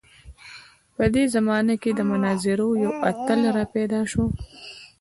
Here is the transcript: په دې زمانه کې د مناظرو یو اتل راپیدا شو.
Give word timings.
په 0.95 1.03
دې 1.13 1.23
زمانه 1.35 1.75
کې 1.81 1.91
د 1.93 1.99
مناظرو 2.11 2.69
یو 2.83 2.93
اتل 3.09 3.39
راپیدا 3.57 4.01
شو. 4.11 4.23